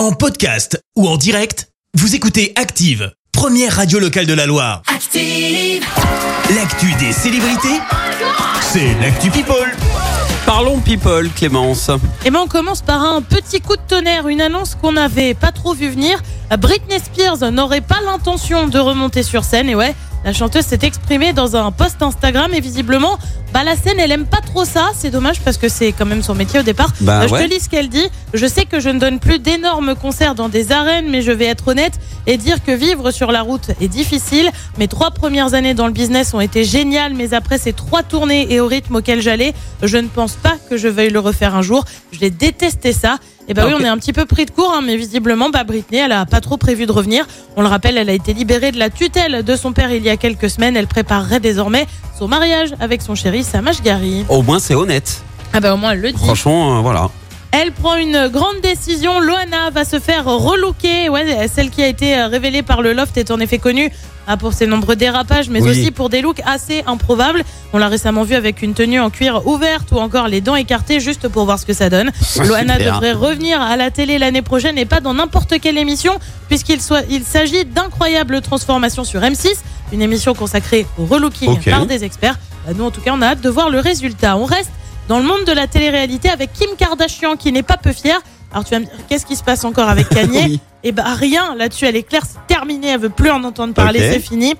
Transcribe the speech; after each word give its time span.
En 0.00 0.12
podcast 0.12 0.82
ou 0.96 1.06
en 1.06 1.18
direct, 1.18 1.68
vous 1.92 2.14
écoutez 2.14 2.54
Active, 2.56 3.12
première 3.32 3.76
radio 3.76 3.98
locale 3.98 4.24
de 4.24 4.32
la 4.32 4.46
Loire. 4.46 4.80
Active. 4.86 5.84
L'actu 6.56 6.94
des 6.94 7.12
célébrités, 7.12 7.82
c'est 8.62 8.94
l'actu 9.02 9.30
People. 9.30 9.70
Parlons 10.46 10.80
people, 10.80 11.28
Clémence. 11.36 11.90
Eh 12.24 12.30
ben 12.30 12.40
on 12.42 12.46
commence 12.46 12.80
par 12.80 13.02
un 13.02 13.20
petit 13.20 13.60
coup 13.60 13.76
de 13.76 13.82
tonnerre, 13.86 14.26
une 14.28 14.40
annonce 14.40 14.74
qu'on 14.74 14.92
n'avait 14.92 15.34
pas 15.34 15.52
trop 15.52 15.74
vu 15.74 15.90
venir. 15.90 16.22
Britney 16.58 16.98
Spears 16.98 17.52
n'aurait 17.52 17.82
pas 17.82 18.00
l'intention 18.00 18.68
de 18.68 18.78
remonter 18.78 19.22
sur 19.22 19.44
scène 19.44 19.68
et 19.68 19.74
ouais, 19.74 19.94
la 20.24 20.32
chanteuse 20.32 20.64
s'est 20.66 20.78
exprimée 20.82 21.32
dans 21.32 21.56
un 21.56 21.70
post 21.72 22.02
Instagram 22.02 22.52
et 22.52 22.60
visiblement, 22.60 23.18
bah 23.54 23.64
la 23.64 23.74
scène, 23.74 23.98
elle 23.98 24.12
aime 24.12 24.26
pas 24.26 24.40
trop 24.40 24.64
ça. 24.64 24.90
C'est 24.94 25.10
dommage 25.10 25.40
parce 25.40 25.56
que 25.56 25.68
c'est 25.68 25.92
quand 25.92 26.04
même 26.06 26.22
son 26.22 26.34
métier 26.34 26.60
au 26.60 26.62
départ. 26.62 26.90
Bah 27.00 27.22
Euh, 27.22 27.28
je 27.28 27.32
ouais. 27.32 27.46
te 27.48 27.52
lis 27.52 27.60
ce 27.60 27.68
qu'elle 27.68 27.88
dit. 27.88 28.06
Je 28.34 28.46
sais 28.46 28.64
que 28.66 28.80
je 28.80 28.90
ne 28.90 28.98
donne 29.00 29.18
plus 29.18 29.38
d'énormes 29.38 29.94
concerts 29.94 30.34
dans 30.34 30.48
des 30.48 30.72
arènes, 30.72 31.08
mais 31.10 31.22
je 31.22 31.32
vais 31.32 31.46
être 31.46 31.68
honnête 31.68 31.94
et 32.26 32.36
dire 32.36 32.62
que 32.62 32.70
vivre 32.72 33.10
sur 33.10 33.32
la 33.32 33.40
route 33.42 33.70
est 33.80 33.88
difficile. 33.88 34.50
Mes 34.78 34.88
trois 34.88 35.10
premières 35.10 35.54
années 35.54 35.74
dans 35.74 35.86
le 35.86 35.92
business 35.92 36.34
ont 36.34 36.40
été 36.40 36.64
géniales, 36.64 37.14
mais 37.14 37.32
après 37.34 37.58
ces 37.58 37.72
trois 37.72 38.02
tournées 38.02 38.52
et 38.52 38.60
au 38.60 38.66
rythme 38.66 38.96
auquel 38.96 39.22
j'allais, 39.22 39.54
je 39.82 39.96
ne 39.96 40.06
pense 40.08 40.34
pas 40.34 40.56
que 40.68 40.76
je 40.76 40.88
veuille 40.88 41.10
le 41.10 41.20
refaire 41.20 41.54
un 41.56 41.62
jour. 41.62 41.84
Je 42.12 42.20
l'ai 42.20 42.30
détesté 42.30 42.92
ça. 42.92 43.16
Et 43.50 43.54
bah 43.54 43.64
oui, 43.66 43.72
Ok. 43.74 43.80
on 43.80 43.84
est 43.84 43.88
un 43.88 43.98
petit 43.98 44.12
peu 44.12 44.26
pris 44.26 44.46
de 44.46 44.52
court, 44.52 44.72
hein, 44.72 44.80
mais 44.86 44.96
visiblement, 44.96 45.50
bah 45.50 45.64
Britney, 45.64 45.98
elle 45.98 46.12
a 46.12 46.24
pas 46.24 46.40
trop 46.40 46.56
prévu 46.56 46.86
de 46.86 46.92
revenir. 46.92 47.26
On 47.56 47.62
le 47.62 47.66
rappelle, 47.66 47.98
elle 47.98 48.08
a 48.08 48.12
été 48.12 48.32
libérée 48.32 48.70
de 48.70 48.78
la 48.78 48.90
tutelle 48.90 49.42
de 49.42 49.56
son 49.56 49.72
père 49.72 49.90
il 49.92 50.04
y 50.04 50.08
a 50.08 50.16
quelques 50.16 50.48
semaines. 50.48 50.76
Elle 50.76 50.86
préparerait 50.86 51.40
désormais 51.40 51.88
son 52.16 52.28
mariage 52.28 52.74
avec 52.78 53.02
son 53.02 53.16
chéri 53.16 53.42
Sam 53.42 53.66
Ashgari. 53.66 54.24
Au 54.28 54.42
moins, 54.42 54.60
c'est 54.60 54.76
honnête. 54.76 55.24
Ah 55.52 55.58
bah 55.58 55.74
au 55.74 55.76
moins 55.76 55.90
elle 55.92 56.00
le 56.00 56.12
dit. 56.12 56.18
Franchement, 56.24 56.78
euh, 56.78 56.80
voilà. 56.80 57.10
Elle 57.52 57.72
prend 57.72 57.96
une 57.96 58.28
grande 58.28 58.60
décision. 58.62 59.18
Loana 59.20 59.70
va 59.72 59.84
se 59.84 59.98
faire 59.98 60.24
relooker. 60.24 61.08
Ouais, 61.08 61.48
celle 61.52 61.70
qui 61.70 61.82
a 61.82 61.88
été 61.88 62.16
euh, 62.16 62.28
révélée 62.28 62.62
par 62.62 62.80
le 62.80 62.92
Loft 62.92 63.16
est 63.16 63.30
en 63.32 63.40
effet 63.40 63.58
connue 63.58 63.90
ah, 64.28 64.36
pour 64.36 64.52
ses 64.52 64.68
nombreux 64.68 64.94
dérapages, 64.94 65.48
mais 65.48 65.60
Oui. 65.60 65.70
aussi 65.70 65.90
pour 65.90 66.08
des 66.10 66.20
looks 66.20 66.40
assez 66.46 66.84
improbables. 66.86 67.42
On 67.72 67.78
l'a 67.78 67.88
récemment 67.88 68.22
vue 68.22 68.36
avec 68.36 68.62
une 68.62 68.74
tenue 68.74 69.00
en 69.00 69.10
cuir 69.10 69.46
ouverte 69.48 69.90
ou 69.90 69.96
encore 69.96 70.28
les 70.28 70.40
dents 70.40 70.54
écartées 70.54 71.00
juste 71.00 71.26
pour 71.26 71.44
voir 71.44 71.58
ce 71.58 71.66
que 71.66 71.72
ça 71.72 71.90
donne. 71.90 72.12
Loana 72.46 72.78
devrait 72.78 73.12
revenir 73.12 73.60
à 73.60 73.76
la 73.76 73.90
télé 73.90 74.18
l'année 74.18 74.42
prochaine 74.42 74.78
et 74.78 74.84
pas 74.84 75.00
dans 75.00 75.14
n'importe 75.14 75.58
quelle 75.60 75.78
émission, 75.78 76.12
puisqu'il 76.48 76.78
il 77.10 77.24
s'agit 77.24 77.64
d'incroyables 77.64 78.40
transformations 78.42 79.02
sur 79.02 79.20
M6, 79.22 79.48
une 79.92 80.02
émission 80.02 80.34
consacrée 80.34 80.86
au 80.98 81.04
relooking 81.06 81.50
Ok. 81.50 81.68
par 81.68 81.86
des 81.86 82.04
experts. 82.04 82.38
Bah, 82.64 82.72
nous, 82.76 82.84
en 82.84 82.90
tout 82.92 83.00
cas, 83.00 83.10
on 83.12 83.22
a 83.22 83.26
hâte 83.28 83.40
de 83.40 83.48
voir 83.50 83.70
le 83.70 83.80
résultat. 83.80 84.36
On 84.36 84.44
reste 84.44 84.70
dans 85.10 85.18
le 85.18 85.24
monde 85.24 85.44
de 85.44 85.50
la 85.50 85.66
télé-réalité 85.66 86.30
avec 86.30 86.52
Kim 86.52 86.68
Kardashian 86.78 87.34
qui 87.34 87.50
n'est 87.50 87.64
pas 87.64 87.76
peu 87.76 87.92
fière. 87.92 88.20
Alors 88.52 88.64
tu 88.64 88.70
vas 88.70 88.78
me 88.78 88.84
dire, 88.84 88.94
qu'est-ce 89.08 89.26
qui 89.26 89.34
se 89.34 89.42
passe 89.42 89.64
encore 89.64 89.88
avec 89.88 90.08
Kanye 90.10 90.44
Oui. 90.44 90.60
Eh 90.84 90.92
ben 90.92 91.02
rien, 91.02 91.56
là-dessus 91.56 91.86
elle 91.86 91.96
est 91.96 92.04
claire, 92.04 92.22
c'est 92.24 92.38
terminé, 92.46 92.90
elle 92.90 93.00
veut 93.00 93.08
plus 93.10 93.30
en 93.30 93.42
entendre 93.42 93.74
parler, 93.74 93.98
c'est 93.98 94.20
fini. 94.20 94.54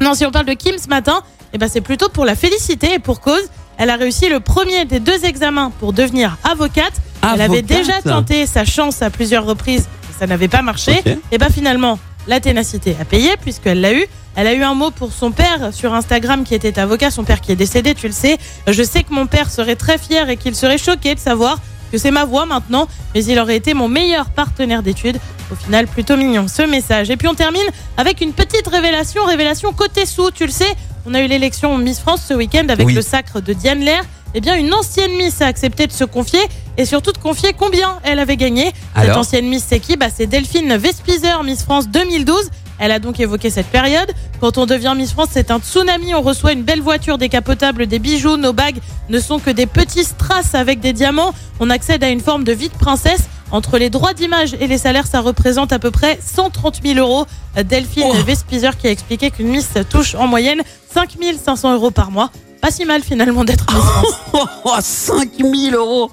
Non, 0.00 0.14
si 0.14 0.24
on 0.24 0.30
parle 0.30 0.46
de 0.46 0.52
Kim 0.52 0.78
ce 0.78 0.86
matin, 0.86 1.22
eh 1.52 1.58
ben 1.58 1.68
c'est 1.68 1.80
plutôt 1.80 2.08
pour 2.08 2.24
la 2.24 2.36
féliciter 2.36 2.94
et 2.94 2.98
pour 3.00 3.20
cause. 3.20 3.42
Elle 3.76 3.90
a 3.90 3.96
réussi 3.96 4.28
le 4.28 4.38
premier 4.38 4.84
des 4.84 5.00
deux 5.00 5.24
examens 5.24 5.72
pour 5.80 5.92
devenir 5.92 6.36
avocate. 6.48 6.92
Elle 7.20 7.40
avait 7.40 7.58
Avocate 7.58 7.64
déjà 7.64 8.02
tenté 8.02 8.46
sa 8.46 8.64
chance 8.64 9.02
à 9.02 9.10
plusieurs 9.10 9.44
reprises, 9.44 9.88
ça 10.16 10.28
n'avait 10.28 10.46
pas 10.46 10.62
marché. 10.62 11.02
Ok. 11.04 11.16
Et 11.32 11.38
ben 11.38 11.50
finalement, 11.50 11.98
la 12.26 12.40
ténacité 12.40 12.96
a 13.00 13.04
payé 13.04 13.30
puisqu'elle 13.40 13.80
l'a 13.80 13.92
eu. 13.92 14.06
Elle 14.34 14.46
a 14.46 14.54
eu 14.54 14.62
un 14.62 14.74
mot 14.74 14.90
pour 14.90 15.12
son 15.12 15.30
père 15.30 15.74
sur 15.74 15.92
Instagram 15.92 16.44
qui 16.44 16.54
était 16.54 16.78
avocat, 16.78 17.10
son 17.10 17.24
père 17.24 17.40
qui 17.40 17.52
est 17.52 17.56
décédé, 17.56 17.94
tu 17.94 18.06
le 18.06 18.12
sais. 18.14 18.38
Je 18.66 18.82
sais 18.82 19.02
que 19.02 19.12
mon 19.12 19.26
père 19.26 19.50
serait 19.50 19.76
très 19.76 19.98
fier 19.98 20.30
et 20.30 20.36
qu'il 20.36 20.54
serait 20.54 20.78
choqué 20.78 21.14
de 21.14 21.20
savoir 21.20 21.58
que 21.90 21.98
c'est 21.98 22.10
ma 22.10 22.24
voix 22.24 22.46
maintenant, 22.46 22.88
mais 23.14 23.22
il 23.24 23.38
aurait 23.38 23.56
été 23.56 23.74
mon 23.74 23.88
meilleur 23.88 24.30
partenaire 24.30 24.82
d'études. 24.82 25.18
Au 25.50 25.54
final, 25.54 25.86
plutôt 25.86 26.16
mignon 26.16 26.46
ce 26.48 26.62
message. 26.62 27.10
Et 27.10 27.18
puis 27.18 27.28
on 27.28 27.34
termine 27.34 27.60
avec 27.98 28.22
une 28.22 28.32
petite 28.32 28.66
révélation, 28.66 29.22
révélation 29.26 29.72
côté 29.74 30.06
sous, 30.06 30.30
tu 30.30 30.46
le 30.46 30.52
sais. 30.52 30.74
On 31.04 31.12
a 31.12 31.20
eu 31.20 31.26
l'élection 31.26 31.76
Miss 31.76 31.98
France 32.00 32.22
ce 32.26 32.32
week-end 32.32 32.66
avec 32.70 32.86
Oui. 32.86 32.94
le 32.94 33.02
sacre 33.02 33.40
de 33.42 33.52
Diane 33.52 33.80
Lair. 33.80 34.02
Eh 34.34 34.40
bien, 34.40 34.56
une 34.56 34.72
ancienne 34.72 35.12
Miss 35.16 35.40
a 35.42 35.46
accepté 35.46 35.86
de 35.86 35.92
se 35.92 36.04
confier 36.04 36.40
et 36.78 36.86
surtout 36.86 37.12
de 37.12 37.18
confier 37.18 37.52
combien 37.52 37.98
elle 38.02 38.18
avait 38.18 38.36
gagné. 38.38 38.72
Cette 38.96 39.16
ancienne 39.16 39.46
Miss, 39.48 39.64
c'est 39.68 39.78
qui? 39.80 39.96
Bah, 39.96 40.06
C'est 40.14 40.26
Delphine 40.26 40.76
Vespizer, 40.76 41.42
Miss 41.44 41.62
France 41.62 41.88
2012. 41.88 42.48
Elle 42.78 42.90
a 42.92 42.98
donc 42.98 43.20
évoqué 43.20 43.50
cette 43.50 43.66
période. 43.66 44.10
Quand 44.40 44.58
on 44.58 44.66
devient 44.66 44.94
Miss 44.96 45.12
France, 45.12 45.28
c'est 45.32 45.50
un 45.50 45.60
tsunami. 45.60 46.14
On 46.14 46.22
reçoit 46.22 46.52
une 46.52 46.62
belle 46.62 46.80
voiture 46.80 47.18
décapotable, 47.18 47.86
des 47.86 47.98
bijoux. 47.98 48.36
Nos 48.38 48.52
bagues 48.52 48.78
ne 49.10 49.20
sont 49.20 49.38
que 49.38 49.50
des 49.50 49.66
petits 49.66 50.04
strass 50.04 50.54
avec 50.54 50.80
des 50.80 50.92
diamants. 50.92 51.32
On 51.60 51.68
accède 51.70 52.02
à 52.02 52.08
une 52.08 52.20
forme 52.20 52.44
de 52.44 52.52
vie 52.52 52.68
de 52.70 52.74
princesse. 52.74 53.22
Entre 53.50 53.76
les 53.76 53.90
droits 53.90 54.14
d'image 54.14 54.56
et 54.58 54.66
les 54.66 54.78
salaires, 54.78 55.06
ça 55.06 55.20
représente 55.20 55.74
à 55.74 55.78
peu 55.78 55.90
près 55.90 56.18
130 56.24 56.80
000 56.82 56.98
euros. 56.98 57.26
Delphine 57.64 58.04
Oh. 58.08 58.14
Vespizer 58.24 58.78
qui 58.78 58.86
a 58.86 58.90
expliqué 58.90 59.30
qu'une 59.30 59.48
Miss 59.48 59.68
touche 59.90 60.14
en 60.14 60.26
moyenne 60.26 60.62
5 60.92 61.10
500 61.44 61.74
euros 61.74 61.90
par 61.90 62.10
mois. 62.10 62.30
Pas 62.62 62.70
si 62.70 62.84
mal 62.84 63.02
finalement 63.02 63.44
d'être 63.44 63.66
Miss 63.74 63.82
France. 63.84 64.20
Oh, 64.64 64.76
5000 64.80 65.74
euros 65.74 66.10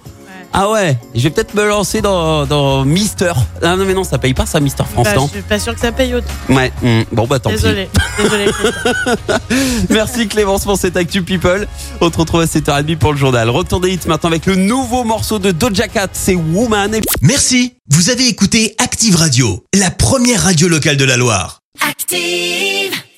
Ah 0.51 0.69
ouais, 0.71 0.97
je 1.13 1.21
vais 1.21 1.29
peut-être 1.29 1.53
me 1.53 1.63
lancer 1.67 2.01
dans, 2.01 2.47
dans 2.47 2.83
Mister. 2.83 3.31
Ah 3.61 3.75
non, 3.75 3.85
mais 3.85 3.93
non, 3.93 4.03
ça 4.03 4.17
paye 4.17 4.33
pas 4.33 4.47
ça, 4.47 4.59
Mister 4.59 4.83
France, 4.91 5.05
Bah, 5.05 5.13
non 5.15 5.27
je 5.27 5.33
suis 5.33 5.41
pas 5.43 5.59
sûr 5.59 5.75
que 5.75 5.79
ça 5.79 5.91
paye 5.91 6.15
autant. 6.15 6.25
Ouais, 6.49 6.71
hmm, 6.81 7.03
bon 7.11 7.27
bah 7.27 7.37
tant 7.39 7.51
pis. 7.51 7.57
Désolé. 7.57 7.87
Désolé. 8.17 8.45
Christophe. 8.51 9.41
Merci 9.91 10.27
Clémence 10.27 10.63
pour 10.63 10.75
cette 10.77 10.97
Actu 10.97 11.21
People. 11.21 11.67
On 12.01 12.09
te 12.09 12.17
retrouve 12.17 12.41
à 12.41 12.45
7h30 12.45 12.97
pour 12.97 13.13
le 13.13 13.19
journal. 13.19 13.47
Retour 13.51 13.79
des 13.79 13.93
hits 13.93 13.99
maintenant 14.07 14.29
avec 14.31 14.47
le 14.47 14.55
nouveau 14.55 15.03
morceau 15.03 15.37
de 15.37 15.51
Doja 15.51 15.87
Cat, 15.87 16.07
c'est 16.13 16.33
Woman. 16.35 16.95
Et 16.95 17.01
Merci, 17.21 17.75
vous 17.91 18.09
avez 18.09 18.27
écouté 18.27 18.73
Active 18.79 19.15
Radio, 19.15 19.63
la 19.75 19.91
première 19.91 20.41
radio 20.43 20.67
locale 20.67 20.97
de 20.97 21.05
la 21.05 21.15
Loire. 21.15 21.59
Active. 21.87 22.99